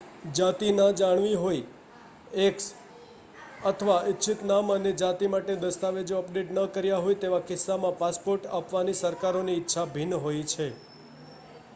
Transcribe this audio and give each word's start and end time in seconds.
જાતિ 0.31 0.67
ન 0.69 0.79
જણાવી 0.91 1.33
હોય 1.35 1.65
x 2.45 2.57
અથવા 3.63 3.97
ઇચ્છિત 4.07 4.39
નામ 4.43 4.67
અને 4.71 4.93
જાતિ 4.95 5.25
માટે 5.29 5.53
દસ્તાવેજો 5.59 6.15
અપડેટ 6.19 6.49
ન 6.53 6.63
કર્યા 6.71 7.03
હોય 7.03 7.19
તેવા 7.19 7.43
કિસ્સામાં 7.45 7.99
પાસપોર્ટ 7.99 8.49
આપવાની 8.53 8.99
સરકારોની 8.99 9.59
ઇચ્છા 9.59 9.87
ભિન્ન 9.93 10.19
હોય 10.19 10.43
છે 10.51 10.67